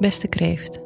[0.00, 0.80] Beste kreeft.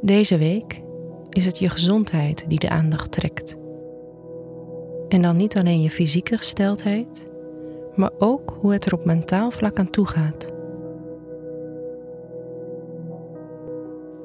[0.00, 0.82] Deze week
[1.30, 3.56] is het je gezondheid die de aandacht trekt.
[5.08, 7.26] En dan niet alleen je fysieke gesteldheid,
[7.94, 10.52] maar ook hoe het er op mentaal vlak aan toe gaat.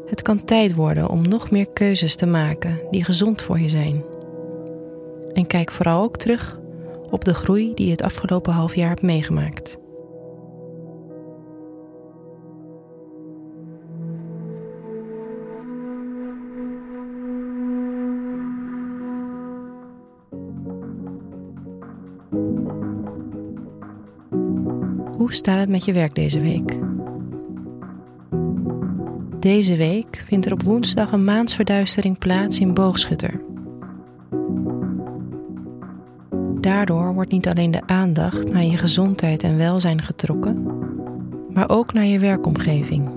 [0.05, 4.03] Het kan tijd worden om nog meer keuzes te maken die gezond voor je zijn.
[5.33, 6.59] En kijk vooral ook terug
[7.09, 9.77] op de groei die je het afgelopen half jaar hebt meegemaakt.
[25.29, 26.79] Hoe staat het met je werk deze week?
[29.39, 33.41] Deze week vindt er op woensdag een maansverduistering plaats in Boogschutter.
[36.61, 40.65] Daardoor wordt niet alleen de aandacht naar je gezondheid en welzijn getrokken,
[41.49, 43.09] maar ook naar je werkomgeving.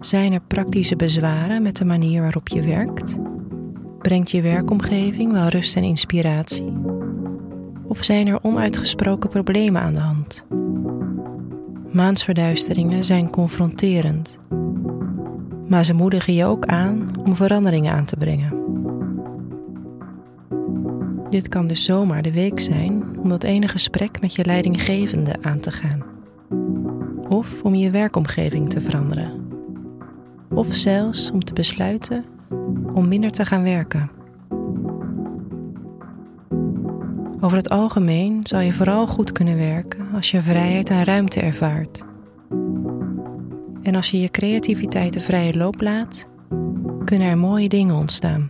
[0.00, 3.16] Zijn er praktische bezwaren met de manier waarop je werkt?
[3.98, 6.87] Brengt je werkomgeving wel rust en inspiratie?
[7.88, 10.44] Of zijn er onuitgesproken problemen aan de hand?
[11.90, 14.38] Maansverduisteringen zijn confronterend,
[15.68, 18.56] maar ze moedigen je ook aan om veranderingen aan te brengen.
[21.30, 25.60] Dit kan dus zomaar de week zijn om dat ene gesprek met je leidinggevende aan
[25.60, 26.02] te gaan.
[27.28, 29.46] Of om je werkomgeving te veranderen.
[30.54, 32.24] Of zelfs om te besluiten
[32.94, 34.17] om minder te gaan werken.
[37.40, 42.02] Over het algemeen zal je vooral goed kunnen werken als je vrijheid en ruimte ervaart.
[43.82, 46.26] En als je je creativiteit de vrije loop laat,
[47.04, 48.48] kunnen er mooie dingen ontstaan.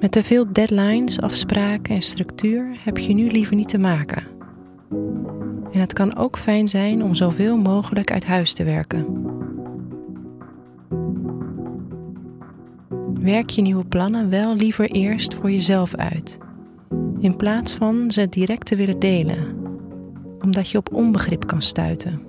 [0.00, 4.26] Met te veel deadlines, afspraken en structuur heb je nu liever niet te maken.
[5.72, 9.06] En het kan ook fijn zijn om zoveel mogelijk uit huis te werken.
[13.30, 16.38] Werk je nieuwe plannen wel liever eerst voor jezelf uit,
[17.18, 19.56] in plaats van ze direct te willen delen,
[20.40, 22.22] omdat je op onbegrip kan stuiten.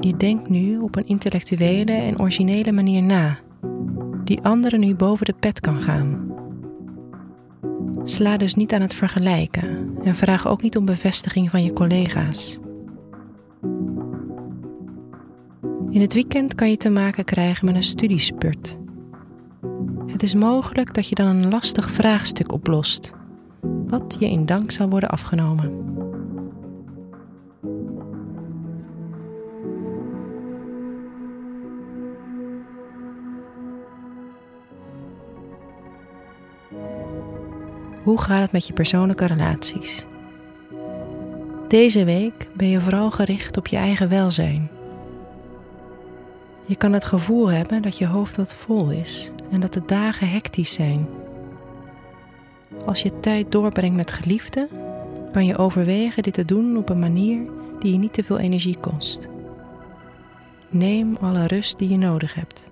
[0.00, 3.38] Je denkt nu op een intellectuele en originele manier na,
[4.24, 6.34] die anderen nu boven de pet kan gaan.
[8.04, 12.60] Sla dus niet aan het vergelijken en vraag ook niet om bevestiging van je collega's.
[15.90, 18.78] In het weekend kan je te maken krijgen met een studiespurt.
[20.06, 23.12] Het is mogelijk dat je dan een lastig vraagstuk oplost,
[23.86, 25.72] wat je in dank zal worden afgenomen.
[38.02, 40.06] Hoe gaat het met je persoonlijke relaties?
[41.68, 44.78] Deze week ben je vooral gericht op je eigen welzijn
[46.70, 50.30] je kan het gevoel hebben dat je hoofd wat vol is en dat de dagen
[50.30, 51.08] hectisch zijn.
[52.86, 54.68] Als je tijd doorbrengt met geliefden,
[55.32, 57.40] kan je overwegen dit te doen op een manier
[57.78, 59.28] die je niet te veel energie kost.
[60.68, 62.70] Neem alle rust die je nodig hebt.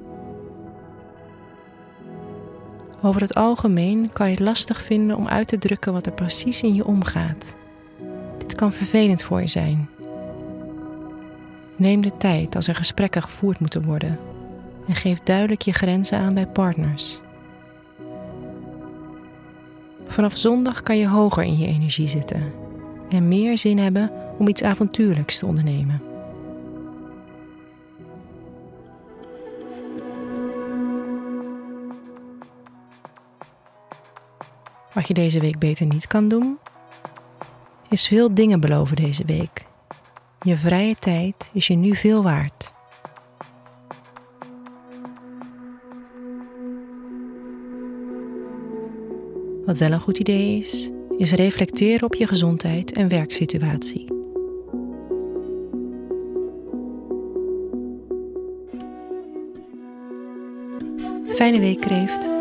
[3.03, 6.63] Over het algemeen kan je het lastig vinden om uit te drukken wat er precies
[6.63, 7.57] in je omgaat.
[8.39, 9.89] Dit kan vervelend voor je zijn
[11.79, 14.19] Neem de tijd als er gesprekken gevoerd moeten worden
[14.89, 17.21] en geef duidelijk je grenzen aan bij partners.
[20.07, 22.53] Vanaf zondag kan je hoger in je energie zitten
[23.09, 26.03] en meer zin hebben om iets avontuurlijks te ondernemen.
[34.93, 36.59] Wat je deze week beter niet kan doen,
[37.89, 39.68] is veel dingen beloven deze week
[40.43, 42.73] je vrije tijd is je nu veel waard.
[49.65, 54.05] Wat wel een goed idee is, is reflecteren op je gezondheid en werksituatie.
[61.29, 62.38] Fijne week, kreeft.